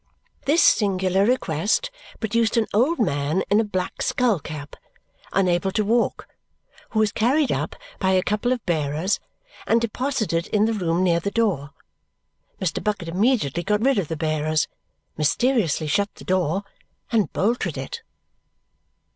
This 0.47 0.63
singular 0.63 1.25
request 1.27 1.91
produced 2.19 2.57
an 2.57 2.65
old 2.73 2.97
man 2.97 3.43
in 3.51 3.59
a 3.59 3.63
black 3.63 4.01
skull 4.01 4.39
cap, 4.39 4.75
unable 5.31 5.71
to 5.73 5.85
walk, 5.85 6.27
who 6.89 6.97
was 6.99 7.11
carried 7.11 7.51
up 7.51 7.75
by 7.99 8.09
a 8.13 8.23
couple 8.23 8.51
of 8.51 8.65
bearers 8.65 9.19
and 9.67 9.79
deposited 9.79 10.47
in 10.47 10.65
the 10.65 10.73
room 10.73 11.03
near 11.03 11.19
the 11.19 11.29
door. 11.29 11.69
Mr. 12.59 12.83
Bucket 12.83 13.09
immediately 13.09 13.61
got 13.61 13.81
rid 13.85 13.99
of 13.99 14.07
the 14.07 14.17
bearers, 14.17 14.67
mysteriously 15.17 15.85
shut 15.85 16.09
the 16.15 16.23
door, 16.25 16.63
and 17.11 17.31
bolted 17.31 17.77
it. 17.77 18.01